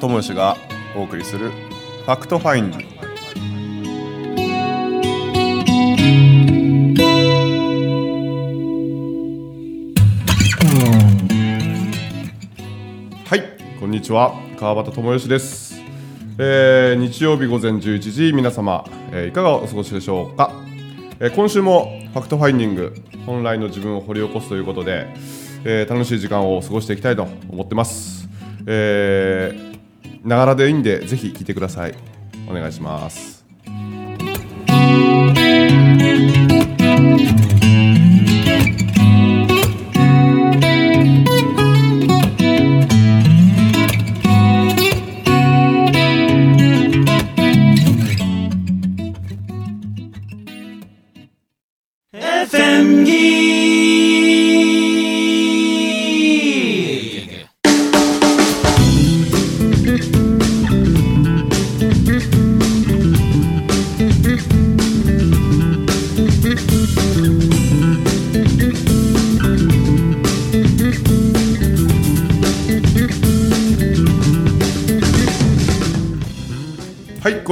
[0.00, 0.56] 智義が
[0.96, 3.00] お送りするファクトファインディ
[13.26, 13.42] はい
[13.78, 14.32] こんにちは。
[14.58, 15.74] 川端知義です、
[16.38, 20.50] えー日曜日午前11時皆様、えーいかがお過ごしでしょうか、
[21.20, 22.94] えー今週もファクトファインディング
[23.26, 25.08] 本来の自分を掘り起こすということで、
[25.64, 28.26] えー楽しい時間を過ごしていきたいと思ってます。
[28.66, 29.69] えー
[30.24, 31.94] ながらでいいんでぜひ聞いてください。
[32.48, 33.39] お願いします。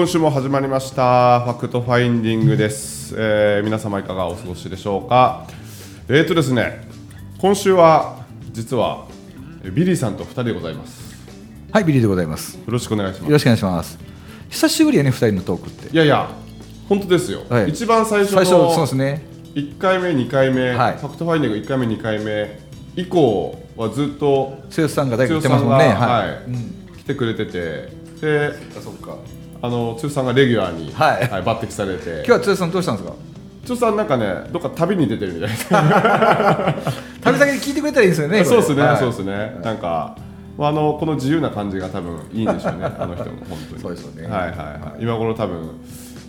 [0.09, 5.47] 週も始まりましたファクトファインディングです、えー皆様いかがお過ごしでしょうか
[6.09, 6.89] えーとですね
[7.39, 9.07] 今週は実は
[9.63, 11.09] えービリーさんと2人でございます
[11.71, 12.57] はい、ビリーでございます。
[12.57, 13.99] よよろしくお願いしますろしくお願いします。
[14.49, 15.95] 久しぶりやね、二人のトークって。
[15.95, 16.31] いやいや
[16.89, 19.23] 本当ですよ、はい一番最初最初、そうのですね。
[19.55, 22.59] 1回目2回目、はいファクトファインディング1回目2回目
[22.97, 25.89] 以降はずっと剛さんが大剛学行ってますもんね。
[25.89, 26.45] はいはい。
[26.47, 27.53] うん来てくれてて
[28.23, 29.19] であ、そっか。
[29.61, 33.15] あの剛さんがレギュラーに、はい抜擢されて今日は剛さんどうしたんですか？
[33.69, 36.75] 剛さんなんかねどっか旅に出てるみたいな
[37.21, 38.45] 旅先で聞いてくれたらいいですよね。
[38.47, 40.17] そうですね、はいそうですね、なんか、
[40.57, 43.83] まああのこの自由な感じが多分いいんでしょうね、 あの人も本当に。
[43.83, 45.71] そうですよねはいはいはい、今頃多分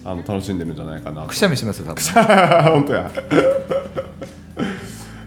[0.05, 1.35] あの楽しんでるんじゃないかなとく。
[1.35, 2.03] しゃみしてますよ、多分。
[2.73, 3.11] 本当や。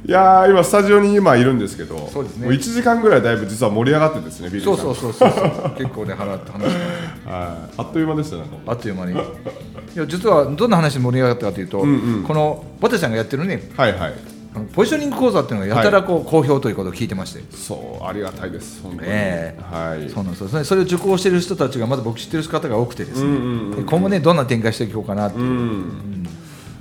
[0.04, 5.30] いやー今スタジオに今いるんですけど、そうですねもう1時間ぐらいだいぶ実は盛り上がってですね、ビリそうそうそうそう。
[5.78, 8.56] 結構ね、払って話してはい、あっという間でしたなんか。
[8.66, 9.12] あっという間に。
[9.12, 9.16] い
[9.94, 13.70] や、実はどんな話で盛り上がったかというと、んうんこのボタちゃんがやってるね。
[13.76, 14.14] はいはい、
[14.72, 17.44] ポジショニング講座っていうのがやたらこう好評ということを聞いてまして。
[17.56, 19.08] そうありがたいです本当に。
[19.08, 20.10] ええはい。
[20.10, 26.26] そうなんですよそれを受講している人たちがまだ僕知ってる方が多くてですね、うんうん今後ねどんな展開していこうかなっていう、うん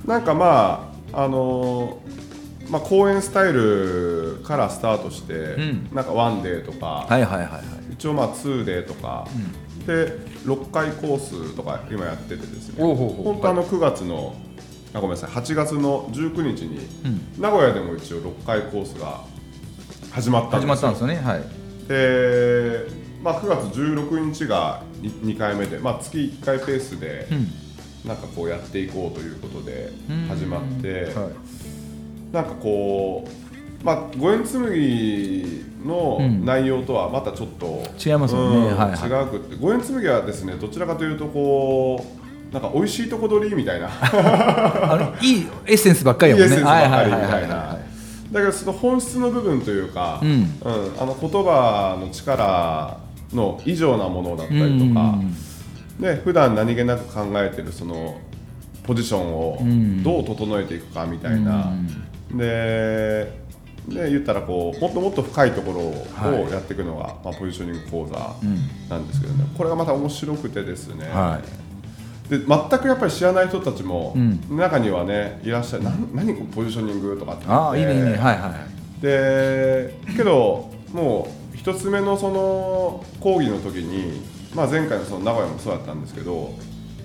[0.07, 2.30] なんかまああのー
[2.71, 5.89] まあ講演スタイルからスタートして、ん。
[5.93, 7.61] なんかワンデーとか、はいはいはいはい。
[7.93, 9.27] 一応まあツーデーとか、
[9.85, 12.83] で6回コースとか今やっててですね。
[12.83, 14.35] 本当あの9月の
[14.93, 16.87] あごめんなさい8月の19日に、
[17.37, 19.21] 名古屋でも一応6回コースが
[20.11, 21.07] 始まったんですよ。
[21.07, 21.15] ね。
[21.15, 21.87] はい。
[21.87, 22.87] で、
[23.21, 27.27] まあ、9月16日が 2, 回目で、まあ、月1回ペースで、
[28.05, 29.91] なんかこうやっていこうということで
[30.27, 31.13] 始まって、はい
[32.31, 36.45] なんかこう、まあ、五円紬のうん。
[36.45, 38.57] 内容とはまたちょっと、違いますよね。
[38.57, 39.27] うんはいはい。
[39.27, 42.05] 違くって五円紬はですねどちらかというとこ
[42.49, 43.89] うなんか美味しいとこ取りみたいな。
[43.91, 46.55] あのいいエッセンスばっかりやもんね。
[46.55, 47.77] いいエッセンスばっかりみはいたいな
[48.31, 50.29] だけどその本質の部分というか、うん。
[50.29, 50.47] うん
[50.99, 52.97] あの言葉の力
[53.33, 55.17] の以上なものだったりとか、
[55.99, 58.19] ね普段何気なく考えてるその
[58.83, 61.71] ポジションをんどう整えていくかみたいな、
[62.37, 63.41] で
[63.87, 65.79] で言ったらこうもっともっと深いところ
[66.15, 66.43] はい。
[66.43, 68.35] をやっていくのが、まあ、ポジショニング講座
[68.89, 71.41] なんですけどね、これがまた面白くてですね、は
[72.27, 72.29] い。
[72.29, 74.57] で全くやっぱり知らない人たちも、うん。
[74.57, 75.83] 中にはねいらっしゃる、
[76.13, 77.45] 何このポジショニングとかって。
[77.47, 78.55] あいいねいいねはいは
[78.99, 79.01] い。
[79.01, 84.21] でけどもう一つ目のその講義の時に、
[84.53, 86.53] まあ、前回のその名古屋もそうだったんですけど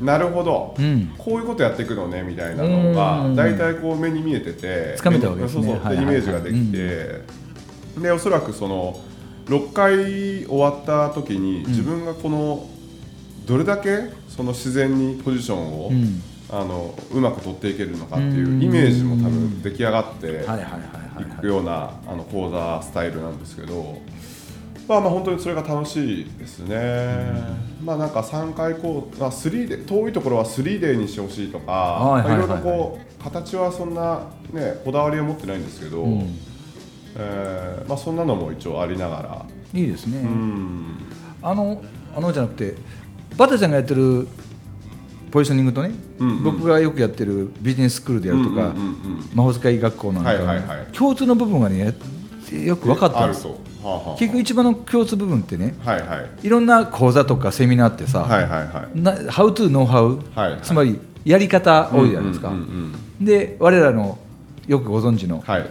[0.01, 1.15] なるほど、うん。
[1.19, 3.37] こういうことやっていくのねみたいなのがうん。
[3.37, 5.03] 大体こう目に見えててつ
[5.37, 5.49] ね。
[5.49, 5.97] そうそうはいはいはい。
[5.97, 9.01] でイメージができて、でおそらくその
[9.47, 12.69] 6回終わった時に自分がこの
[13.47, 16.23] どれだけその自然にポジションを、うん。
[16.49, 20.45] あのうまく取っていけるのかっていうイメージも多分出来上がって、
[21.21, 23.99] いくようなあの講座スタイルなんですけど、
[24.89, 27.33] まあ、まあ本当にそれが楽しいですね、
[27.83, 32.49] まあなんか3回こう、まあ、3で遠いところは3デーにしてほしいとか、はいはいはいはい。
[32.49, 34.21] まあいろいろこう形はそんな、
[34.53, 36.39] ね、こだわりは持ってないんですけど、ん。
[37.19, 40.99] えーまあ、そんなのも一応ありながら、いいですね、うん、
[41.43, 41.83] あの
[42.15, 42.75] あのじゃなくて
[43.37, 44.29] バタちゃんがやってる
[45.31, 46.45] ポジショニングとね、うんうん。
[46.45, 49.31] 僕がよくやってるビジネススクールでやるとか、うんうんうんうん。
[49.35, 50.87] 魔法使い学校なんか、はいはいはい。
[50.93, 51.95] 共通の部分がね
[52.53, 53.47] よく分かったんです
[54.19, 56.47] 結局一番の共通部分ってねはいはい。
[56.47, 59.01] いろんな講座とかセミナーってさ、はいはいはい。
[59.01, 60.61] な How to know how、はいはい。
[60.63, 64.19] つまりやり方多いじゃないですか、うんうんうんで我らの
[64.67, 65.71] よくご存知のはい。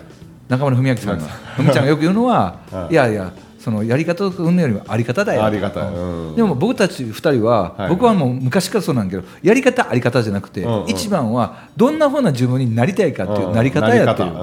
[0.49, 1.25] 中村文明さんが
[1.57, 2.93] 文ちゃんがよく言うのは、 はい。
[2.93, 5.43] い、やいやそのやり方とかうよりもあり方だよ。
[5.43, 6.35] あり方うん。
[6.35, 7.89] でも僕たち2人は、はい。
[7.89, 10.89] 僕はもう昔からそうなんだけどやり方あり方じゃなくて、うんうん。
[10.89, 14.41] 一番はどんなふうな自分になりたいかっていうなり方やってる、なり方。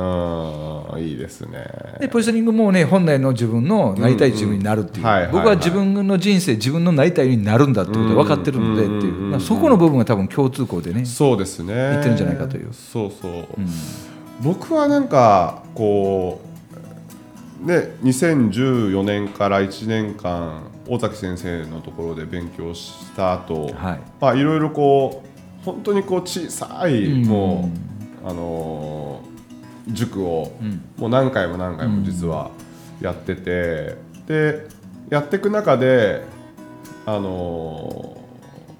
[0.56, 0.61] うん
[1.02, 1.64] いいですね。
[2.00, 13.46] でポジショニングもね本来の自分のなりたい自分になるっていう、うんうん僕は自分の人生自分のなりたいようになるんだってことで分かってるのでってうんうんうんうんいうまあそこの部分が多分共通項でねそうですね言ってるんじゃないかというそうそう、うん
[14.42, 16.40] 僕はなんかこ
[17.64, 25.22] うね2014年から1年間尾崎先生のところで勉強した後、はいまあいろいろこ
[25.62, 27.70] う本当にこう小さい、うんも
[28.24, 29.31] うあのー
[29.88, 30.82] 塾をうん。
[30.96, 32.50] もう何回も何回も実は
[33.00, 33.96] やってて、
[34.26, 34.66] で
[35.10, 36.22] やっていく中で
[37.06, 38.22] あのー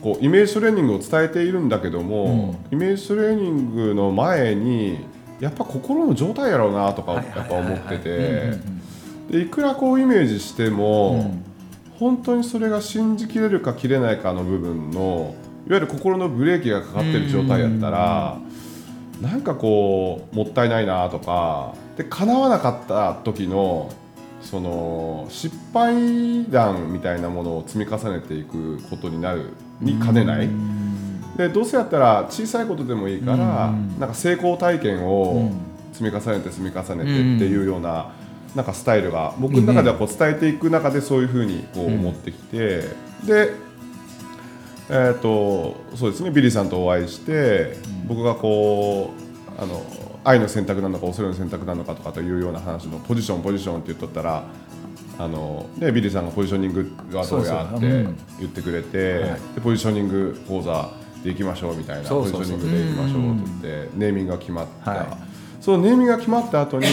[0.03, 5.07] こうイメージトレーニングを伝えているんだけども、イメージトレーニングの前に
[5.39, 8.59] やっぱ心の状態やろうなとかやっぱ思ってて
[9.31, 11.37] でいくらこうイメージしても、
[12.01, 15.37] 本当にそれが信じきれるか切れないかの部分の
[15.69, 18.41] いわゆる心のブレーキがかかってる状態やったら、
[19.23, 23.93] なんかこうもったいないなとかで叶わなかった時の
[24.41, 30.49] その失敗談みたいなものを積み重ねていくことになるに兼ねない。
[31.37, 33.99] でどうせやったら小さいことでもいいから、うん。
[34.01, 35.53] なんか成功体験を
[35.93, 38.13] 積み重ねて積み重ねてっていうような,、
[38.57, 42.03] なんかスタイルが僕の中ではこう伝えていく中でそういうふうにこううん。
[42.03, 42.83] 持ってきて、
[43.25, 43.53] で、
[44.89, 47.77] えー、とそうですねビリーさんとお会いして、
[48.07, 49.11] 僕がこ
[49.59, 49.83] うあの
[50.25, 54.45] 愛の選択なのか恐れの選択なのかとかというような話のポジションポジションって言っとったら
[55.19, 57.87] あの、ね、ビリーさんがポジショニングがどうやって
[58.39, 59.41] 言ってくれて、はい。
[59.55, 60.91] でポジショニング講座
[61.23, 65.07] でいきましょうみたいなポジショニングでいきましょうって言ってネーミングが決まった、はい。
[65.61, 66.87] そのネーミングが決まった後に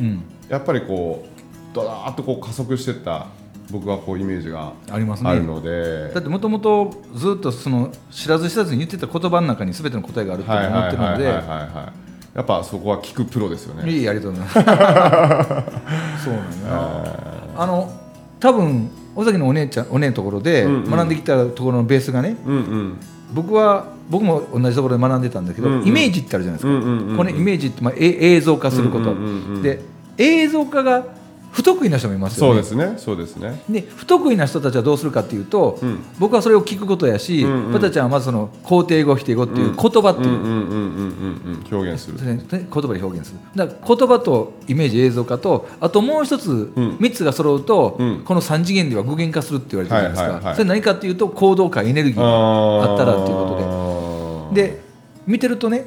[0.00, 0.22] うん。
[0.48, 3.28] やっぱりこうドラーッとこう加速していった
[3.70, 13.90] 僕はこうイメージがありまするのでだってもともとずっとその知らず知らずに言ってた言葉の中に全ての答えがあるって思ってるのでやっぱそこは聞くプロですよね。
[13.90, 17.22] いいありがとうございますそうなんだ
[17.56, 17.92] あの
[18.40, 23.00] 多分尾崎のお姉ちゃんお姉のところで学んできたところのベースがね、うんうん
[23.32, 29.80] 僕は僕も同じところで学んでたんだけど、うんうんイメージってあるじゃないですか、うんうんうんうんこのイメージって、まあ、え映像化すること、うんうんうんうんで
[30.18, 31.06] 映像化が
[31.52, 32.62] 不得意な人もいますよね。
[32.62, 32.98] そうですね。
[32.98, 33.62] そうですね。
[33.68, 36.02] で不得意な人たちはどうするかっていうと、うん。
[36.18, 37.72] 僕はそれを聞くことやし、うんうん。
[37.74, 42.24] パタちゃんはまずその肯定語否定語っていう言葉っていう、表現する。
[42.24, 42.42] ね。
[42.50, 43.38] 言葉で表現する。
[43.54, 46.96] だから言葉とイメージ映像化とあともう一つ、ん。
[46.98, 48.22] 3つが揃うと、うん。
[48.24, 54.62] この3次元では具現化するって言われてるじゃないですか、はいはいはいそれ何かっていうと行動かエネルギーがあったらっていうことで。
[54.62, 54.80] でで
[55.26, 55.86] 見てるとね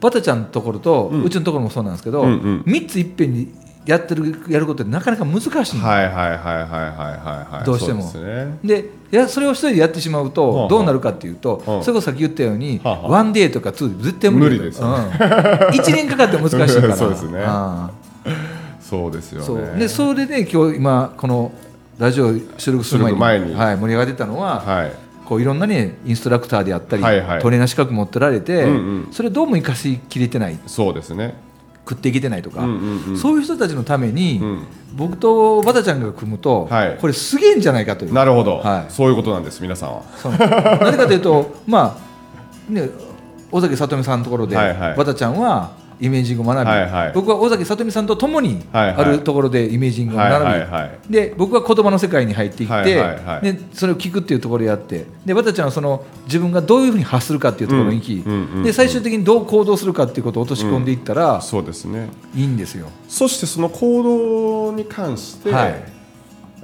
[0.00, 2.62] バタちゃんのところと、ううんちのところもそうなんですけど、うんうん。
[2.66, 7.64] 3ついっぺんにやってるやることってなかなか難しいはいはいはいはいはいはいはい。
[7.64, 8.02] どうしても。
[8.02, 8.58] ですね。
[8.62, 13.08] でいやそれを一人でやってしまうはあとはあどうなるかっていうと、はあそれこそさっき言ったように、はあはあ。
[13.08, 14.58] ワンデーとかツーデーで絶対無理。
[14.58, 16.96] 無理ですようん、1年かかっても難しいから。
[16.96, 17.42] そうですね。
[17.44, 17.90] あ
[18.80, 19.78] そうですよね。
[19.78, 21.52] でそれで今日今この
[21.98, 24.92] ラジオ収録する前にはい、盛り上がってたのは、はい。
[25.24, 27.40] こういろんなねインストラクターであったり、はいはい。
[27.40, 28.74] トレーナー資格持ってられて、うんう
[29.08, 29.12] ん。
[29.12, 30.58] それどうも生かしきれてない。
[30.66, 31.34] そうですね。
[31.88, 33.18] 食っていけてないとか、うんうんうん。
[33.18, 34.66] そういう人たちのために、うん。
[34.94, 36.98] 僕とバタちゃんが組むと、はい。
[37.00, 38.12] これすげえんじゃないかという。
[38.12, 38.92] なるほど、はい。
[38.92, 40.02] そういうことなんです皆さんは。
[40.80, 42.88] なぜかというと、まあね、
[43.50, 44.96] 尾崎さとみさんのところで、はいはい。
[44.96, 47.12] バタちゃんはイメージングを学び、はいはい。
[47.14, 50.98] 僕は尾崎さとみさんと共にあるところでイメージングを学び、はいはいはい。
[51.10, 53.42] で僕は言葉の世界に入っていって、はいはいはい。
[53.42, 58.62] でそれを聞くっていうところをやってでバタちゃんはその自分がどういうふうに発するかっていうところに行き、うんうんうんうん。
[58.64, 62.08] で最終的にどう行動するかっていうことを落とし込んでいったら、そうですね。
[62.34, 62.88] いいんですよ。
[63.08, 64.02] そしてその行
[64.70, 65.84] 動に関して、はい。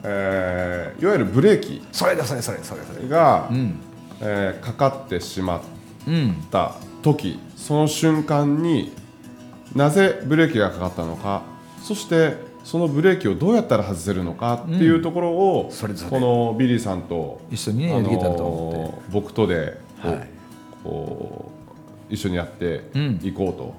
[0.05, 3.09] えーいわゆるブレーキそれだそれそれそれそれ。
[3.09, 3.81] が、うん。
[4.21, 5.61] えーかかってしまっ
[6.07, 6.45] うん。
[6.51, 8.93] た時その瞬間に
[9.75, 11.43] なぜブレーキがかかったのか
[11.83, 12.37] そして
[12.69, 16.11] そのブレーキをどうやったら外せるのかっていうところを、それぞれ。
[16.11, 19.09] このビリーさんと、一緒にねやっていけたらと思って。
[19.09, 20.29] ー僕とでこう、はい。
[20.85, 21.53] こ
[22.11, 23.21] う一緒にやってうん。
[23.23, 23.75] いこうと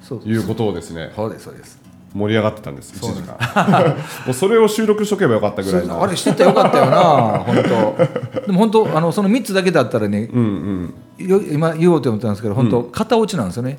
[0.00, 1.80] そういうことをですね、そうですそうです。
[2.14, 3.36] 盛り上がってたんです1そう時間。
[4.26, 6.00] もうそれを収録しとけばよかったぐらいの。
[6.00, 8.40] あれしてたらよかったよな本当。
[8.46, 10.82] でも本当あのその3つだけだったらねうんうん。
[10.84, 13.76] よ今言おうと思ったんですけど本当、型落ちなんですよね。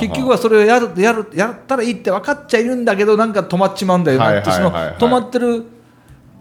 [0.00, 4.40] 結局はそれをやるやるやったらいいって分かっちゃいるんだけどなんか止まっちまうんだよな。
[4.40, 5.64] って、その止まってる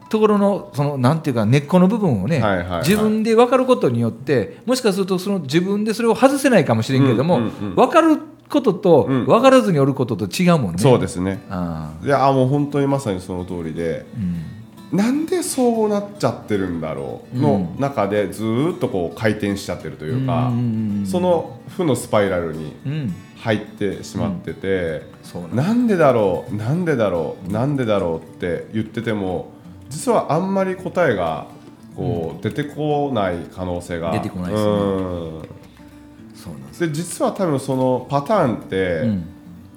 [0.10, 2.44] ところのそのなんていうか根っこの部分をね、
[2.86, 7.40] 自分で分かることによってもしかするとその自分でそれを外せないかもしれんけども、
[7.76, 8.18] 分かる
[8.50, 9.26] こととうん。
[9.26, 10.78] 分からずにおることと違うもんね。
[10.80, 11.44] そうですね。
[11.50, 14.06] あいやもう本当にまさにその通りで。
[14.16, 14.63] ーうん
[14.94, 23.16] なんでそうなっちゃってるんだろうの中でずーっとこう回転しちゃってるというか、うんその負のスパイラルにうん。
[23.44, 29.52] 入ってしまってて、そうなんでだろうなんでだろうなんでだろうって言ってても
[29.90, 31.48] 実はあんまり答えが
[31.94, 34.14] こう出てこない可能性が。
[34.14, 36.88] 出てこないですね。
[36.88, 39.33] で実は多分そのパターンって、うん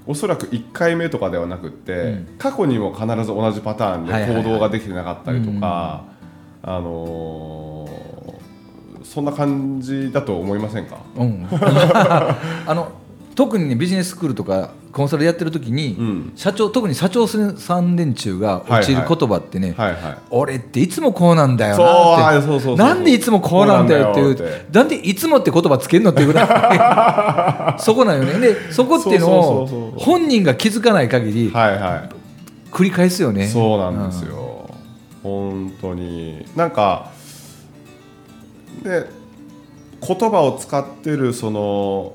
[0.06, 2.28] おそらく1回目とかではなくって、うん。
[2.38, 6.04] 過去にも必ず同じパターンで行動ができてなかったりとか、
[6.62, 7.96] あのー
[9.04, 10.98] そんな感じだと思いませんか？
[11.16, 12.34] うん、 あ
[12.75, 12.90] の
[13.36, 16.32] 特にねビジネススクールとかコンサルやってる時に、うん。
[16.36, 22.76] 社長特に社長さん連中が陥る言葉ってね、はいはい俺っていつもこうなんだよなって。
[22.76, 27.76] なんでいつもこうなんだよっていうなんでいつもって言葉つけるのっていうぐらい。
[27.78, 28.40] そこなんよね。
[28.40, 32.08] でそこっていうのを本人が気づかない限りはいはい。
[32.72, 33.48] 繰り返すよね。
[33.48, 34.70] そうなんですよ、
[35.22, 36.46] 本当に。
[36.56, 37.10] なんか
[38.82, 39.04] で
[40.00, 42.14] 言葉を使ってるその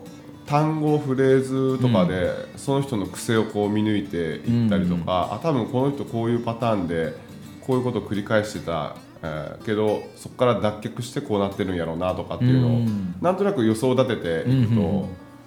[0.51, 7.13] 単語フレーズとかで、その人の癖をこう見抜いていったりとか、あ多分この人こういうパターンで
[7.61, 13.15] こういうことを繰り返してた、えーけどそこから脱却してこうなってるんやろうなとかっていうのを、うん。
[13.21, 14.99] なんとなく予想を立てていくと、や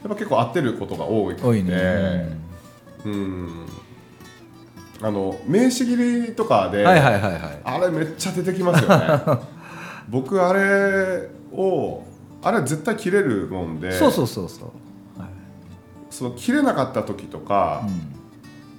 [0.07, 2.39] っぱ結構合ってることが多い多いね、
[3.05, 3.67] うん。
[5.03, 5.97] あの名刺切
[6.29, 9.21] りとかで、あれめっちゃ出てきますよね。
[10.09, 12.05] 僕あれを
[12.43, 14.85] あれ絶対切れるもんでそうそうそうそう、はい
[16.15, 18.15] その切れなかった時とか、うん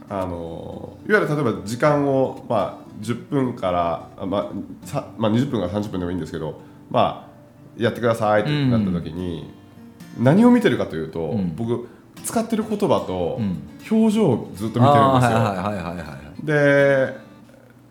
[0.07, 6.61] あのいわゆる例えば時間を、まあ、10分から、あまあさまあ、20分から30分でもいいんですけど、
[6.91, 9.51] まあ、やってくださいってなった時に、
[10.19, 11.55] 何を見てるかというと、うん。
[11.55, 11.87] 僕
[12.23, 13.57] 使ってる言葉とうん。
[13.89, 16.43] 表情をずっと見てるんですよ。
[16.43, 17.25] で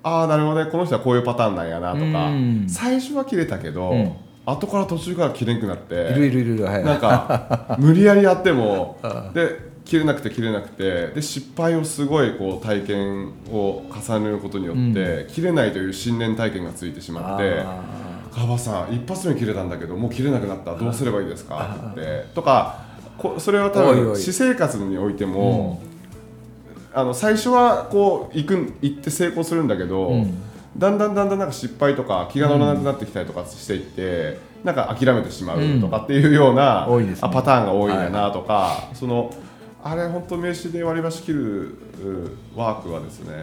[0.04, 0.70] ああなるほどね。
[0.70, 2.66] この人はこういうパターンなんやなとか、うん。
[2.68, 4.12] 最初は切れたけど、うん
[4.46, 6.84] 後から途中から切れんくなっているいるいるいるはい。
[6.84, 8.98] なんか無理やりやっても
[9.32, 17.82] で切れなくて切れなくてで失敗をすごいこう体験を重ねることによって、切れないという信念体験がついてしまってあ
[18.32, 22.78] 「川場さん一発目切れたんだけどもう切れなくなったどうすればいいですか?」ってとか
[23.18, 25.80] こそれは多分私生活においても、
[26.92, 30.34] あの最初はこう行く行って成功するんだけど、うん
[30.76, 37.28] だんだんだんだんなんか失敗とか気が乗らなくなってきたりとかしていって、なんか諦めてしまうとかっていうような、多いですね。
[37.28, 39.32] あパターンが多いんだなとか、その
[39.82, 41.76] あれ本当名刺で割り箸切るう
[42.56, 43.34] ワークはですね、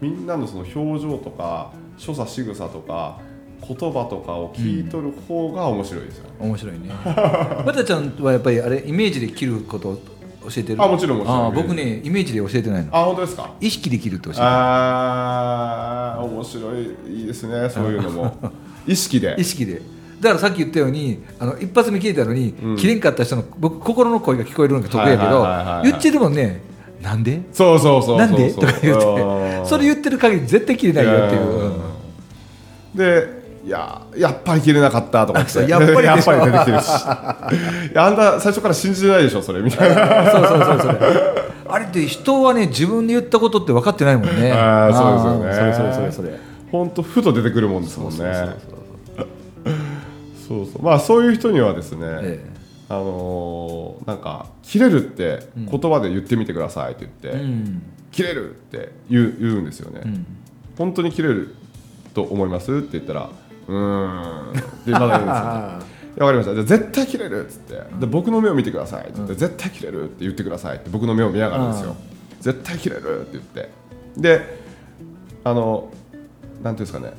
[0.00, 3.20] みんなのその表情とか所作仕草とか
[3.60, 6.30] 言葉とかを聞いとる方が面白いですよね。
[6.40, 6.90] 面白いね。
[7.04, 9.98] バタちゃんはやっぱりあれイメージで切ることを
[10.42, 10.82] 教えてる？
[10.82, 11.46] あもちろんもちろん。
[11.46, 12.96] あー僕ねイメージで教えてないの。
[12.96, 13.50] あ本当ですか？
[13.60, 14.40] 意識で切るって教えて。
[14.40, 16.96] るあー面白い。
[17.20, 18.36] いいですねそういうのも。
[18.86, 19.34] 意識で。
[19.38, 19.80] 意識で。
[20.20, 22.76] だからさっき言ったようにあの一発目切れたのに、うん。
[22.76, 25.46] 切れんかった人の僕心の声が聞こえるのが得意やけど、
[25.84, 26.60] 言ってるもんね
[27.02, 27.42] なんで？
[27.52, 28.52] そうそうそうなんで？
[28.52, 29.04] とか言って。
[29.04, 29.66] うん。
[29.66, 31.72] それ言ってる限り絶対切れないよっていう、うん。
[32.94, 35.70] でいややっぱり切れなかったとか言って。
[35.70, 36.88] やっぱりやっぱり出てきてるし。
[37.92, 40.30] いやあんた最初から信じてないでしょそれみたいな。
[40.30, 40.98] そうそうそうそれ
[41.68, 44.50] あれって人はね自分で言ったことって分かってないもんね。
[44.52, 45.74] あーそうですよね。
[45.74, 46.38] それそれそれそれ。
[46.72, 48.16] 本当ふと出てくるもんですもんね。
[48.16, 48.66] そうそう。
[50.48, 52.44] そうそうまあそういう人にはですね、え
[52.88, 57.82] あのーなんか切れるって言葉で言ってみてくださいって言って、えうん。
[58.10, 60.26] 切れるって言う言うんですよね、うん。
[60.76, 61.54] 本当に切れる
[62.12, 62.70] と思います？
[62.76, 63.30] って言ったら
[63.68, 64.50] うーん。
[64.50, 64.54] っ
[64.84, 65.32] てまだ言うんですよ。
[65.34, 65.78] あ
[66.18, 66.54] わかりました。
[66.54, 69.04] じゃあ絶対切れるっつって、で僕の目を見てください。
[69.04, 70.76] って言って、絶対切れるって言ってください。
[70.76, 71.96] って僕の目を見やがるんですよ、
[72.40, 73.70] 絶対切れるって言って。
[74.16, 74.62] で
[75.44, 75.88] あの
[76.62, 77.14] なんていうんですかね。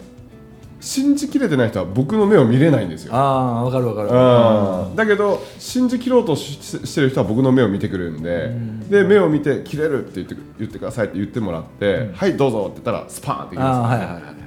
[0.80, 3.14] 信じきれてない人は僕の目を見れないんですよ。
[3.16, 4.10] あー分かる分かる。
[4.10, 4.96] うん。
[4.98, 8.52] だけど信じきろうとししてる人は僕の目を見てくれるんで、
[8.90, 13.92] で目を見て切れるって言って言ってくださいって言ってもらって、はいどうぞって言ったらスパーンっていきます。
[13.92, 14.43] はいはいはい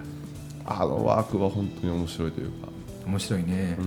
[0.66, 2.68] あのワークは本当に面白いというか。
[3.06, 3.78] 面白いね、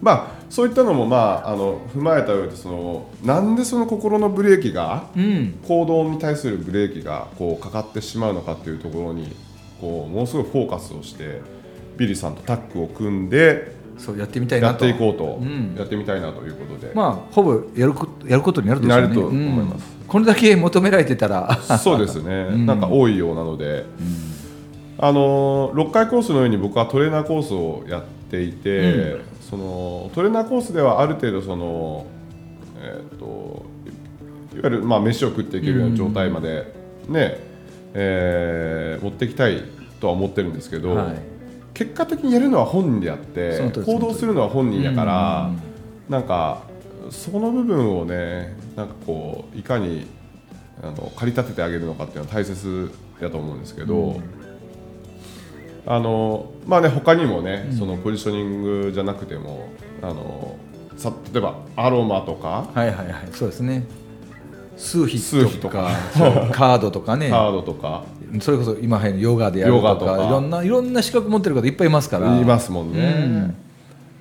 [0.00, 5.58] まあそういったのもまああの踏まえた上でそのなんでその心のブレーキがうん。
[5.66, 9.34] 行動に対するブレーキがこうかかってしまうのかっていうところに
[9.80, 11.40] こうものすごいフォーカスをして
[11.96, 14.86] ビリーさんとタッグを組んでそうやってみたいなと。
[14.86, 15.74] やっていこうと、うん。
[15.76, 19.02] やってみたいなということで、まあほぼやることやることになるでしょうね。
[19.02, 19.84] なると思います。
[20.00, 20.06] うん。
[20.06, 21.56] これだけ求められてたら。
[21.56, 22.66] そうですね、ん。
[22.66, 23.84] なんか多いようなので、
[24.98, 32.06] あの6回コースのように僕はトレーナーコースをやっていて、そのトレーナーコースではある程度その、
[32.80, 33.64] えー、と
[34.54, 36.74] いわゆるまあ飯を食っていけるような状態まで
[37.08, 37.38] ね、
[37.94, 39.62] えー持っていきたい
[40.00, 41.18] とは思ってるんですけど、はい。
[41.74, 45.68] 結果的にやるのは本人であって行動するのは本人やから、うん
[46.08, 46.62] なんか
[47.10, 50.06] その部分をねなんかこういかに
[50.82, 52.90] あの駆り立ててあげるのかっていうのは大切
[53.20, 54.20] だと思うんですけど、
[55.90, 59.70] あのまあね他にもね、そのポジショニングじゃなくても
[60.02, 60.58] あの
[60.98, 63.84] さ例えばアロマとかはいはいはいそうですね。
[64.76, 65.90] 数秘ととか。
[66.52, 67.30] カードとかね。
[67.32, 68.04] カードとか。
[68.40, 70.24] それこそ今流行るヨガでやるとかとか。
[70.24, 72.28] いろんないろんな資格持ってる方いっぱいいますから。
[72.32, 73.54] 言いますもんね、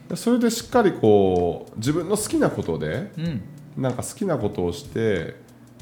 [0.09, 0.17] うん。
[0.17, 3.41] それでしっかりこう自分の好きなことでうん。
[3.77, 5.35] なんか好きなことをして、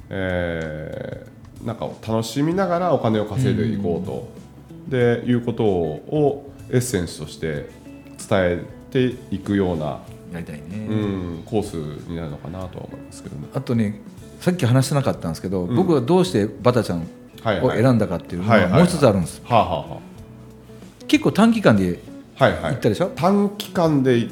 [0.09, 4.27] えーなんか楽しみながらお金を稼いでいこうと、
[4.87, 7.69] でいうことをエッセンスとして
[8.17, 9.99] 伝えていくような、
[10.31, 10.93] やりたいね、う
[11.39, 11.73] ん、コース
[12.07, 13.47] になるのかなとは思いますけどね。
[13.53, 14.01] あとね
[14.39, 17.03] さっき話してなかったんですけど、僕はどうしてバタちゃんを
[17.43, 17.81] はいはい。
[17.81, 19.99] 選んだかっていうのはもう一つあるんです、はあ、は
[21.07, 21.99] 結構短期間で
[22.37, 24.27] 行ったでしょ、短期間で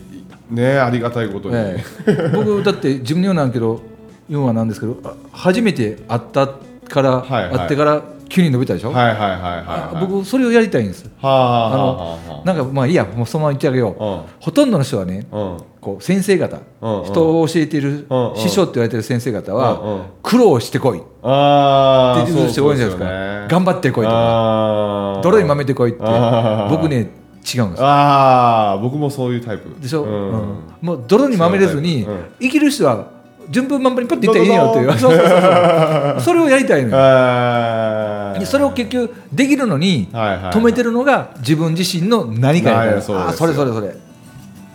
[0.50, 2.30] ねありがたいことに、ええ。
[2.34, 3.82] 僕だって自分で言うなんけど
[4.30, 7.58] 言うのはなんですけどあ初めて会ったから、はいはい。
[7.60, 8.04] 会ってから
[8.34, 11.06] 急に伸びたでしょ、はいはいはいはい僕それをやりたいんです。
[11.22, 14.22] はあはああのなんかまあいいやもうそのまま言ってあげよう、うん。
[14.40, 15.58] ほとんどの人はねうん。
[15.80, 17.06] こう先生方、うんうん。
[17.06, 18.38] 人を教えている、うんうん。
[18.38, 20.04] 師匠って言われてる先生方は、うんうん。
[20.24, 20.98] 苦労してこい。
[20.98, 23.04] って言ってる人多いじゃないで
[23.44, 23.48] すか。
[23.50, 24.18] 頑張ってこいとか。
[25.18, 26.00] か泥にまめてこいって。
[26.72, 27.12] 僕ね
[27.46, 29.80] 違うんですああ僕もそういうタイプ。
[29.80, 30.32] でしょ、うん。
[30.32, 30.58] うん。
[30.82, 32.26] もう泥にまめれずに、うん。
[32.40, 33.12] 生きる人は
[33.50, 34.92] 順風満帆にパッていったらいいよという。
[35.00, 36.22] そうそうそうそう。
[36.22, 38.46] それをやりたいのよ。
[38.46, 42.92] それを結局できるのに止めてるのが自分自身の何かやから。
[42.94, 43.88] はいそそれそれそれ。
[43.88, 43.94] ね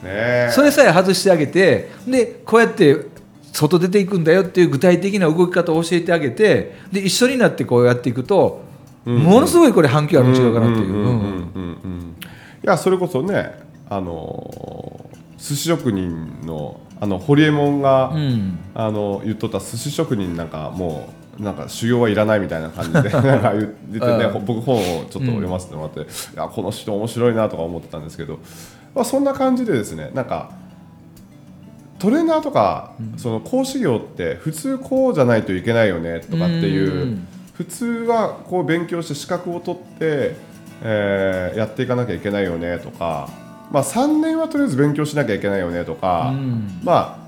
[0.04, 0.48] え。
[0.52, 3.06] それさえ外してあげてでこうやって
[3.52, 8.62] 外出ていくんだよっていう具体的な動き方を教えてあげてで一緒になってこうやっていくと、
[9.04, 10.92] ものすごいこれ反響あるん違うかなっていう。
[10.92, 12.14] うんうんうんうんうん。
[12.62, 13.52] いやそれこそね
[13.88, 15.07] あのー
[15.38, 18.58] 寿司職人のあのホリエモンが、うん。
[18.74, 24.44] あの言っとった寿司職人なんかもうなんか修行はいらないみたいな感じで なんか言ってねうん。
[24.44, 26.04] 僕本をちょっと読ませてもらって、い
[26.36, 28.40] やこの人面白いなとか思ってたんですけど、
[28.94, 30.50] まあ、そんな感じでですねなんか
[31.98, 37.26] トレーナーとか、その講師業って普通こうじゃないといけないよねとかっていう、うん。
[37.54, 40.36] 普通はこう勉強して資格を取って、
[40.82, 43.28] えーやっていかなきゃいけないよねとか、
[43.70, 46.80] まあ、3年はとりあえず勉強しなきゃいけないよねとか、うん。
[46.82, 47.18] ま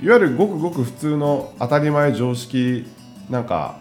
[0.00, 2.86] あ、いわゆるごくごく普通の当たり前常識
[3.30, 3.76] なんか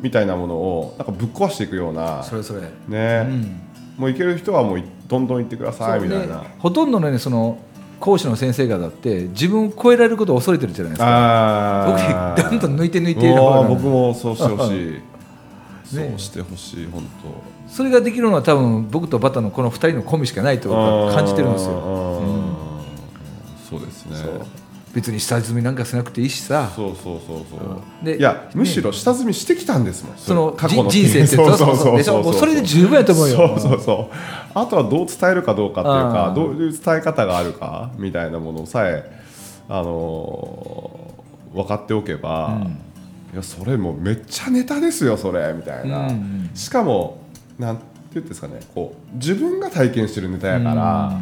[0.00, 3.26] みたいなものをなんかぶっ壊していくような、それそれ、ね。
[3.28, 3.60] うん。
[3.98, 6.40] もういける人はもういどんどん行ってくださいみたいな。
[6.40, 7.58] ねほとんどのねその
[8.00, 12.32] 講師の先生方って自分を超えられることを恐れてるじゃないですか。
[12.38, 14.70] 僕どんどん抜いて抜いている僕もそうしてほし。
[14.70, 15.11] い、ね
[15.96, 17.04] そうしてほしい本
[17.68, 22.56] それができるのは多分僕とバタのこの2人のコンビしかないと感じてるんですよ、うん。
[23.68, 24.16] そうですね。
[24.16, 24.46] そう。
[24.94, 26.70] 別に下積みなんかしなくていいしさ。
[26.76, 28.04] そうそうそうそう、うん。
[28.04, 30.18] でいやむしろ下積みしてきたんですもん。
[30.18, 33.36] その過去のじ人生ってそうそうそうでしょもうそれで十分やと思うよ。
[33.36, 34.16] そうそうそう。
[34.54, 39.10] あとはどう伝えるかどうかっていうかどういう伝え方があるかみたいなものさえ
[39.68, 41.12] あのー
[41.52, 42.66] 分かっておけば、
[43.32, 46.50] いやそれもうめっちゃネタですよそれみたいな、うんうん。
[46.54, 47.22] しかも
[47.58, 47.82] なんて
[48.14, 51.18] 言うんですかねこう自分が体験してるネタやから、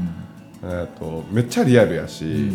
[0.64, 2.53] えー、とめっちゃリアルやし、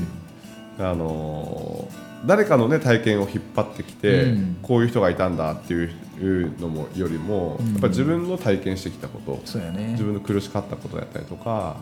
[0.78, 4.58] あのー誰かの、ね、体験を引っ張ってきて、うん。
[4.62, 7.74] こういう人がいたんだっていうのもよりも、うん。
[7.74, 9.90] やっぱり自分の体験してきたことね。
[9.92, 11.78] 自分の苦しかったことやったりとか、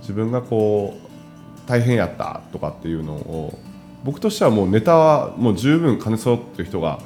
[0.00, 3.58] 自分がこう大変やったとかっていうのを
[4.04, 7.00] 僕としてはもうネタはもう十分兼ね揃ってる人が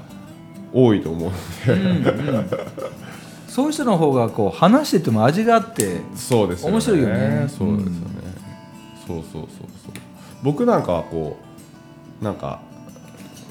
[0.72, 2.56] 多いと思うので、
[3.48, 6.72] そういう人の方がこう話してても味があってそうですよね。
[6.74, 7.14] 面白いよね。
[7.14, 7.82] そうですよね、
[9.06, 9.68] そうそうそうそう。
[10.42, 11.36] 僕なんかはこ
[12.20, 12.60] うなんか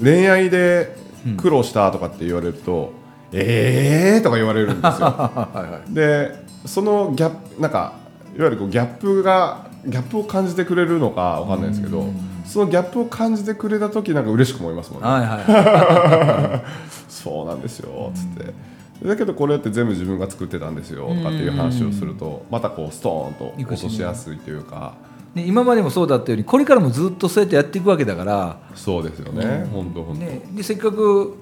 [0.01, 0.95] 恋愛で
[1.37, 2.93] 苦労したとかって言われると、
[3.31, 5.07] えーとか言われるんですよ。
[5.07, 5.93] はいはい。
[5.93, 7.93] でそのギャップなんか
[8.35, 12.05] いわゆるこうギャップがギャップを感じてくれるのかわかんないですけど、
[12.45, 16.63] そのギャップを感じてくれた時なんか嬉しく思いますもんね、はいは
[17.23, 24.93] そうなんですよつって、だけどこれって全部自分が作ってたんですよとかっていう話をするとまたこうストーンと落としやすいというか。
[25.33, 31.37] ね、今までもそうだったようにこれからもずっとそうやってやっていくわけだから、そうですよね、本当本当、ね、でせっかく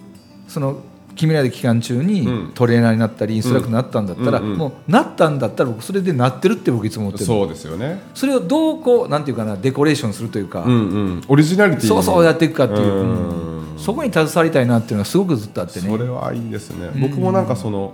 [0.47, 0.77] その
[1.19, 2.51] 君らで期間中にうん。
[2.53, 8.01] トレーナーになったりインストラクターになったんだったら、もうなったんだったら僕それでなってるって僕いつも思ってるそうですよね。
[8.13, 10.77] それをどうこうなんていうかなデコレーションするというか、うんう
[11.15, 11.21] ん。
[11.27, 13.53] オリジナリティそうそうやっていくかっていう、うん。
[13.53, 15.89] うんそこに携わりたいなっていうのがすごくずっとあってね。
[15.89, 17.01] それはいいですね、うん。
[17.01, 17.93] 僕もなんかその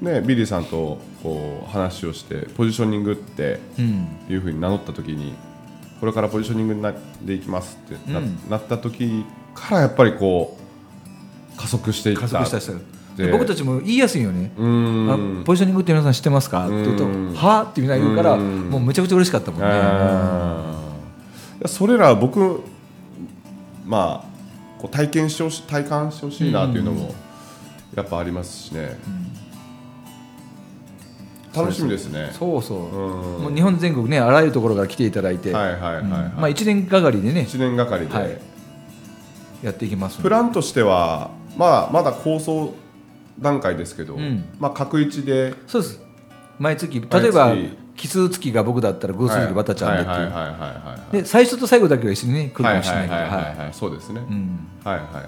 [0.00, 4.06] ねビリーさんとこう話をしてポジショニングってうん。
[4.28, 5.34] いうふうに名乗った時に
[6.00, 6.92] これからポジショニングにな
[7.22, 8.38] でいきますってな,、うん。
[8.48, 10.56] なった時からやっぱりこ
[11.54, 12.22] う加速していった。
[12.22, 12.72] 加速した人
[13.16, 15.40] でで僕たちも言いやすいよね、うーん。
[15.40, 16.66] あポジショニングって皆さん知ってますか？
[16.66, 18.70] って言うとうん「はあ?」ってみんな言うからうん。
[18.70, 19.66] もうめちゃくちゃ嬉しかったもんね。
[19.66, 21.58] あー。
[21.58, 22.60] いやそれら僕
[23.84, 24.27] まあ
[24.78, 27.14] こう体験してほし体感してほしいなっていうのも
[27.94, 28.98] やっぱありますしね、
[31.54, 32.30] 楽しみですね。
[32.32, 33.42] そうそう、うん。
[33.42, 36.10] もう日本全国ねあらゆるところから来ていただいて、はいはいはいはい、うん。
[36.10, 38.38] まあ、1年がかりでね、1年がかりで、はい、
[39.62, 42.74] やっていきますプランとしては、まあ、まだ構想
[43.40, 44.44] 段階ですけど、うん。
[44.58, 46.00] まあ、各一でそうです。
[46.58, 47.54] 毎月例えば
[47.98, 50.16] 奇数月が僕だったら偶数月バタちゃんでっていう。
[50.16, 50.24] はい。
[50.24, 53.74] はいはいはいはいで最初と最後だけは一緒にね来るかもしれないけどはいはいはいははいはい。
[53.74, 55.24] そうですね、いうんはいはいはい。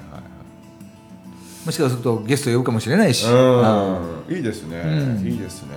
[1.66, 4.36] もしかするとゲスト呼ぶかもしれないし、いうん。
[4.36, 5.26] いいですね、うん。
[5.26, 5.76] いいですね、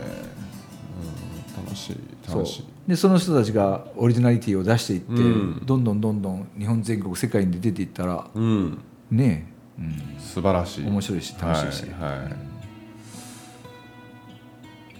[1.57, 2.65] うん、楽しいそう楽しい。
[2.87, 5.61] でその人たちがオリジナリティを出していって、うん。
[5.65, 8.77] どんどんどんどん日本全国世界に出ていったらうん。
[9.11, 9.47] ね
[9.79, 9.83] え、
[10.19, 10.83] 素晴らしい。
[10.83, 12.35] うん、面白いし楽しいし、はいはい。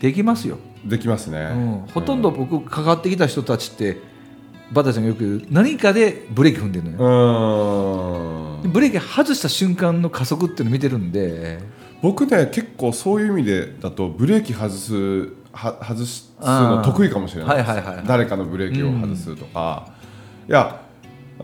[0.02, 3.98] できますよ、できますね、うん、ほとんど僕関わってきた人たちって
[4.72, 8.72] バタちゃんがよく言う何かでブレーキ踏んでるのよ、うん。
[8.72, 11.60] ブレーキ外した瞬間の加速っていうのを見てるんで。
[12.02, 17.58] 僕ね結構そういう意味でだとブレーキ外すは外すの得意かもしれない。
[17.58, 18.06] ですはいはいはい。
[18.06, 19.88] 誰かのブレーキを外すとか、
[20.50, 20.82] いや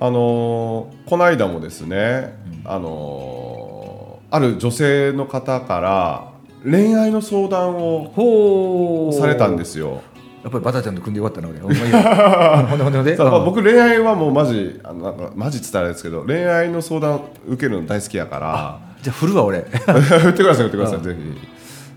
[0.02, 2.34] あのーこの間もですね、
[2.66, 6.29] あのーある女性の方から
[6.64, 10.02] 恋愛の相談をほされたんですすよ。
[10.44, 11.60] やっぱりバタちゃんと組んでよかったな俺
[13.44, 18.80] 僕恋愛はもうマジあのなんかマジって言ったらあれですけど恋愛の相談受けるの大好きやから。
[19.02, 19.66] じゃあ振るわ俺。
[19.68, 21.04] 言ってください言ってください、うん。
[21.04, 21.16] ぜ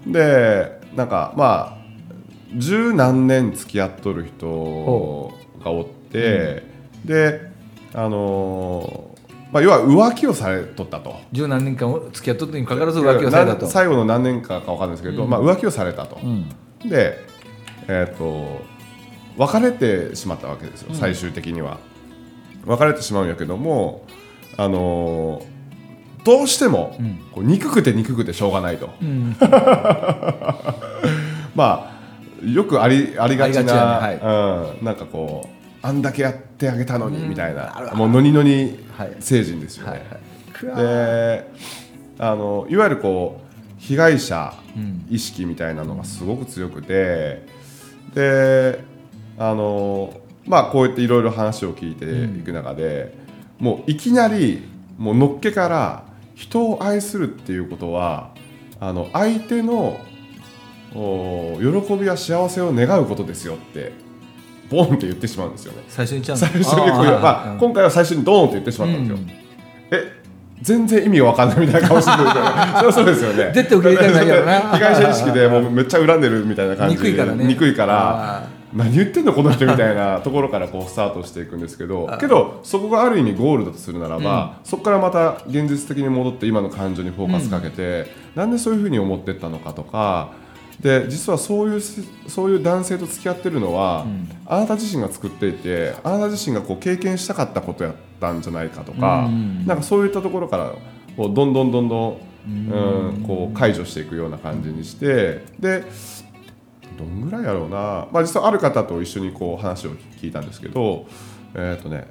[0.07, 0.13] ひ。
[0.13, 1.83] でなんかまあ
[2.57, 5.33] 十何年付き合っとる人
[5.65, 6.65] がおって、
[7.05, 7.51] で
[7.95, 9.12] あのー
[9.53, 11.15] まあ要は浮気をされとったと。
[11.31, 13.67] 十何年間付き合っとったにもかかわらず浮気をされたと。
[13.67, 15.31] な最後の何年かか分かんないですけど、うん。
[15.31, 16.49] まあ、浮気をされたと、うん。
[16.89, 17.19] で
[17.87, 18.63] えっ、と
[19.37, 20.97] 別れてしまったわけですよ、うん。
[20.97, 21.79] 最終的には。
[22.65, 24.07] 別れてしまうんやけども
[24.57, 25.53] あのー
[26.25, 27.19] どうしても、うん。
[27.33, 29.37] こう憎くて憎くてしょうがないと、うん。
[31.55, 31.93] まあ
[32.47, 35.49] よくありありがちなありがうん、なんかこう
[35.83, 37.29] あんだけやってあげたのに、うん。
[37.29, 37.77] みたいな。
[37.77, 39.17] あるあるもうノニノニはい。
[39.21, 40.03] 成人ですよね、
[40.63, 41.51] で
[42.19, 45.07] あのいわゆるこう被害者うん。
[45.11, 47.45] 意識みたいなのがすごく強くて
[48.15, 48.83] で
[49.39, 53.15] あのまあこうやっていろいろ話を聞いていく中で、
[53.59, 54.67] もういきなり
[54.99, 58.35] もうのっけから人を愛するっていうことは
[58.81, 60.01] あの相手の
[60.95, 63.93] お喜びや幸せを願うことですよって
[64.73, 65.85] ボンって言ってしまうんですよね。
[65.89, 67.21] 最初にちゃんと最初にこうあー。
[67.21, 69.17] まあ、うん今回は最初にドーンって言ってしまったんですよ。
[69.17, 69.31] うん。
[69.91, 70.23] え
[70.63, 73.53] 全然意味が分かんないみたいな顔してくるから そりゃそうですよね。
[73.53, 74.61] 絶対受け入れたくないやろな。
[74.73, 77.45] 被害者意識でもうめっちゃ恨んでるみたいな感じ憎いからね。
[77.45, 90.31] 憎いからあ何言ってんのこの人みたいな ところからこうスタートしていくんですけどあけどそこがある意味ゴールだとするならば、そこからまた現実的に戻って今の感情にフォーカスかけて、なんでそういうふうに思ってったのかとか
[90.81, 91.81] で実はそういう
[92.29, 94.29] そういう男性と付き合ってるのは、うん。
[94.47, 99.67] あなた自身が作っていてあなた自身がこう経験したかったことやったんじゃないかとか、うん。
[99.67, 100.75] なんかそういったところから
[101.17, 103.13] こうどんどんどんどん、うん。
[103.13, 105.85] うんこう解除していくような感じにしてで
[106.99, 111.07] どんぐらいやろうな、まあ、実はある方と一緒にこう話を聞いたんですけど
[111.55, 112.09] えっ、とね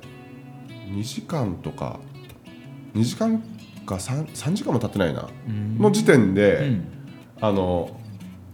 [0.88, 2.00] 2時間とか
[2.94, 3.40] 2時間
[3.86, 5.78] か 3, 3時間も経ってないなうん。
[5.78, 6.88] の時点で、うん。
[7.42, 7.98] あの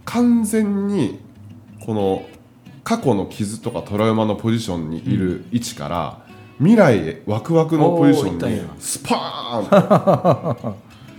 [0.08, 1.20] 完全に
[1.84, 2.22] この
[2.82, 6.18] 過去の傷とかトラウマのポジションにいる位置から、
[6.56, 10.76] 未来へワクワクのポジションにスパーンと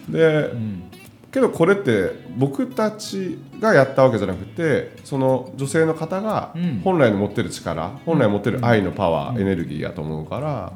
[0.10, 0.84] でうん。
[1.32, 6.82] けどこれって僕たちがやったわけじゃなくてその女性の方がうん。
[6.84, 10.73] 本来の持ってる力、本来持ってる愛のパワー、うんエネルギーやと思うから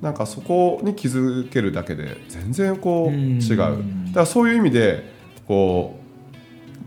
[0.00, 3.38] なんかそこに気づけるだけで全然こううん。
[3.38, 3.76] 違う、だか
[4.14, 5.12] らそういう意味で
[5.46, 5.97] こう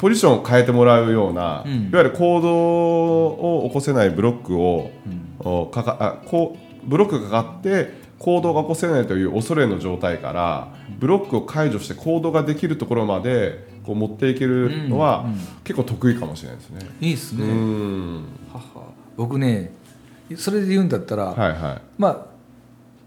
[0.02, 1.72] ポジションを変えてもらうような、うん。
[1.72, 4.90] いわゆる行動を起こせないブロックを、
[5.40, 15.40] おかかあこうブロックがかかって行動が起こせないという恐れの状態からブロックを解除して行動ができるところまでこう持っていけるのは、うんうん。
[15.64, 16.80] 結構得意かもしれないですね。
[17.00, 18.16] ういいっすね、ん。
[18.52, 18.86] はは。
[19.16, 19.72] 僕ね
[20.36, 21.82] それで言うんだったら、はいはい。
[22.00, 22.31] まあ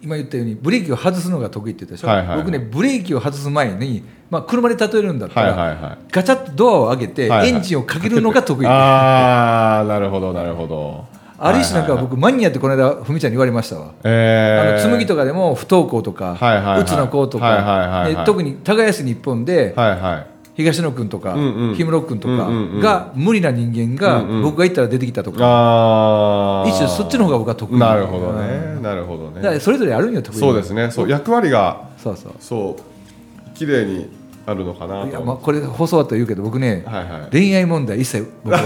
[0.04, 2.36] 今言ったようにブレーキを外すのが得意って言ったでしょ、はいはいはい。
[2.38, 5.98] 僕ねブレーキを外す前に、まあ、車で例えるんだったら、はいはいはい。
[6.10, 7.48] ガチャッとドアを開けて、はいはい。
[7.48, 11.06] エンジンをかけるのが得意ああなるほどなるほど。
[11.38, 14.84] ある種なんか僕マニアってこの間ふみちゃんに言われましたわ、えー。
[14.84, 16.80] あの紬とかでも不登校とか、はいはいはい。
[16.82, 18.16] うつの子とか、はいはいはいはい。
[18.16, 22.48] で特に耕す日本で、はいはい東野君とか、氷室君とか
[22.80, 27.78] が無理な人間が僕が行ったら出てきたとか、一種そっちの方が僕は得意。
[27.78, 28.78] なるほどね。
[28.80, 29.58] なるほどね。
[29.58, 30.90] それぞれあるんよ得意そうですね。
[30.90, 31.08] そう。
[31.08, 32.32] 役割がそうそう。
[32.38, 33.54] そう。
[33.56, 34.08] 綺麗に
[34.46, 36.84] あるのかないとやまあこれ放送だと言うけど僕ね、
[37.32, 38.58] 恋愛問題一切僕お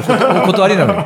[0.47, 1.01] 断りなのよ。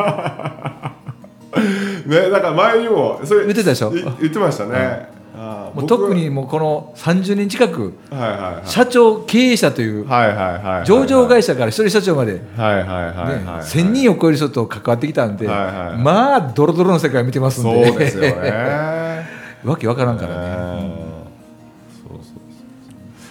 [2.07, 3.93] ねだから前にもそれ言ってたでしょ？
[3.95, 5.09] い言ってましたね、
[5.43, 7.95] もう僕特にもうこの30年近く
[8.65, 10.07] 社長経営者という
[10.85, 13.63] 上場会社から一人社長まで、ねはいはいはいはいはい。
[13.63, 17.89] 1000人を超える人と関わってきたんで、まあドロドロの世界見てますんで。
[17.89, 19.27] そうですよね。
[19.65, 20.93] わけわからんからね、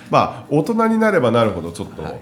[0.09, 2.19] まあ大人になればなるほどちょっと、はい。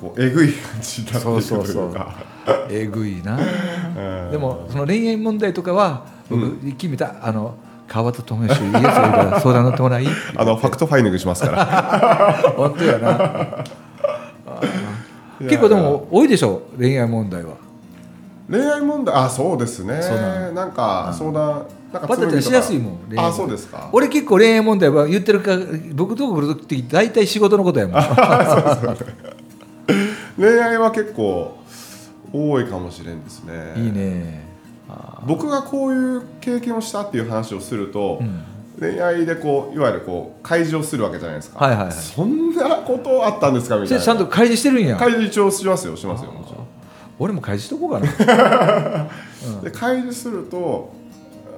[0.00, 1.42] こうえぐい感じになっていくというか。
[1.44, 1.96] そうそうそう。
[2.70, 3.38] えぐいな。
[3.38, 4.30] うん。
[4.32, 7.54] でもその恋愛問題とかは僕決めたあの
[7.92, 12.38] 川端智義いいやつがいるから相談乗ってもらいい あのファクトファインディングしますから。
[12.56, 13.64] 本当やな。
[15.40, 17.50] 結構でも多いでしょ恋愛問題は。
[18.50, 20.00] 恋愛問題あそうですね。
[20.54, 23.90] なんか相談なんかバタちゃんしやすいもん恋愛あそうですか。
[23.92, 25.50] 俺結構恋愛問題は言ってるか
[25.94, 28.02] 僕とこ来る時大体仕事のことやもん。
[30.38, 31.58] 恋愛は結構
[32.32, 33.74] 多いかもしれんですね。
[33.76, 34.46] いいね。
[34.48, 34.51] あ
[35.26, 38.42] 僕がこういう経験をしたっていう話をすると、ーうん。
[38.80, 41.92] 恋愛でこういわゆるこう開示をするわけじゃないですか、はいはいはい。
[41.92, 43.76] そんなことあったんですか？
[43.76, 44.00] みそたいな。
[44.00, 44.96] れちゃんと開示してるんや。
[44.96, 46.66] 開示一応しますよしますよもちろん。
[47.18, 49.08] 俺も開示しとこうかな。
[49.62, 50.90] で開示すると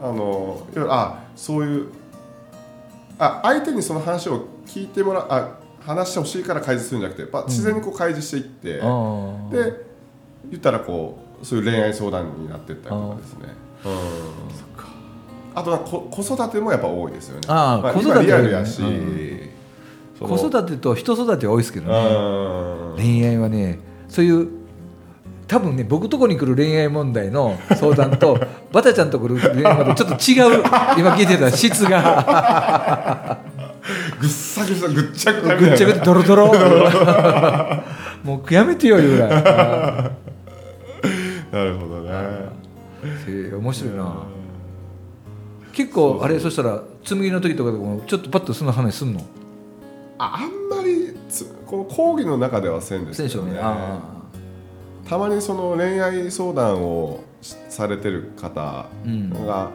[0.03, 1.87] あのあそういう
[3.19, 5.51] あ相手にその話を聞いてもらあ
[5.87, 9.51] 話してほしいから開示するんじゃなくてやっぱ自然にこう開示していって、あー。
[9.51, 9.87] で
[10.51, 13.55] 言ったらこうそういう恋愛相談になっていったりとかですね。
[13.85, 13.93] うん
[15.57, 17.43] あとはこ子育てもやっぱ多いですよね。
[17.47, 18.13] まあ、あー子育て。
[18.15, 18.83] 今リアルやし、
[20.19, 21.97] 子育てと人育ては多いですけどね。
[21.97, 23.79] うん恋愛はね
[24.09, 24.49] そういう
[25.47, 28.41] 多分ね僕とこに来る恋愛問題の相談と
[28.73, 30.65] バタちゃんとこ来る恋愛問題ちょっと違う。
[30.99, 33.39] 今聞いてた質が。
[34.19, 36.53] ぐっさぐさぐっちゃぐちゃぐっちゃぐちゃドロドロ。
[38.25, 40.11] もうやめてよいうぐらいあ
[41.55, 42.11] なるほどね。
[43.29, 44.27] え面白いな。
[45.73, 49.21] 結構あれそしたら紬の時とかでもちょっとパッとその話すんの？
[50.19, 53.59] ああんまりつこの講義の中ではせんですけどね。
[53.61, 54.01] あ
[55.09, 59.31] たまにその恋愛相談をしされてる方うん。
[59.47, 59.71] が、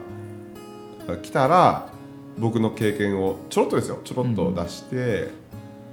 [1.22, 1.88] 来たら
[2.36, 4.00] 僕の経験をちょろっとですよ。
[4.04, 5.30] ちょろっと出して「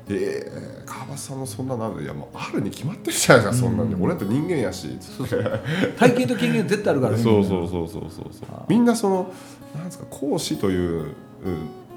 [0.10, 3.78] えー、川端さんもそんななんでいやもうあるに決まってるじゃないですか、そん。
[3.78, 5.36] なんでうん俺だって人間やし」つって
[5.98, 8.24] 体験と経験絶対あるからねそうそうそうそうそう。
[8.32, 9.34] そうみんなその
[9.76, 11.14] なんですか講師という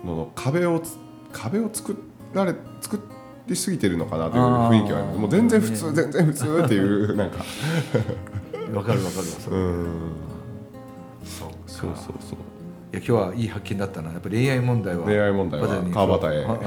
[0.04, 0.96] のの壁をつ
[1.32, 1.96] 壁を作
[2.34, 2.98] られ作
[3.46, 5.18] りすぎてるのかなという雰囲気はあります。
[5.20, 5.92] もう全然普通、ね。
[5.94, 7.38] 全然普通っていう なんか。
[8.74, 9.56] わかるわかるわそれ。
[9.56, 9.86] うん。
[11.24, 12.38] そうそうそうそう
[12.92, 14.10] いや今日はいい発見だったな。
[14.10, 16.44] やっぱ恋愛問題は恋愛問題は川端へ。
[16.44, 16.58] あ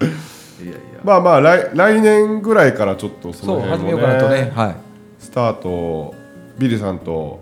[0.64, 0.80] いやいや。
[1.04, 4.34] まあまあ来来年ぐらいからちょっとそそうの辺も始めようかなとね。
[4.36, 4.74] ねは
[5.18, 6.14] スタート
[6.56, 7.40] ビリーさんと,、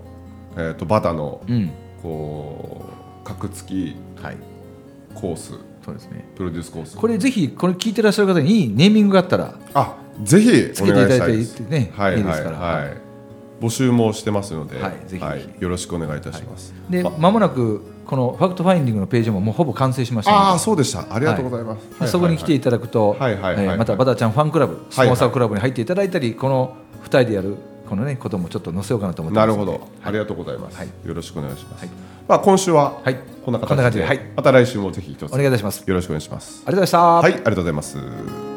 [0.57, 1.71] えー、とバタのいうん。
[2.03, 2.85] こ
[3.23, 4.37] う格付きはい。
[5.13, 5.53] コース
[5.85, 6.25] そうですね。
[6.35, 6.97] プロデュースコース。
[6.97, 12.19] これぜひこれ聞いてらっしゃる方にいいネーミングがあったらあぜひつけていただいていってねはいはい。
[12.19, 12.57] いいですから。
[12.57, 13.04] はい
[13.61, 16.73] 募集もしてますので、はいぜひぜひよろしくお願いいたします。
[16.89, 21.05] あでまもなくこのファクトファインディングのページももうほぼ完成しましたああそうでした。
[21.13, 21.99] ありがとうございます。
[21.99, 27.55] でそこに来ていただくと、はいはいはいえーまたバタちゃんファンクラブ、スはいポンサークラブに入っていただいたり、この2人でやる
[27.89, 30.77] このねこともちょっと載せようかなと思ってなるほど、ありがとうございます。
[30.77, 31.81] はいよろしくお願いします。
[31.81, 31.89] はい
[32.27, 35.83] まあ今週ははいこんな形ではいまた来週もぜひ一つお願いいたします。
[35.87, 36.63] よろしくお願いします。
[36.65, 36.99] ありがとうございました。
[36.99, 38.54] はい、ありがとうございます。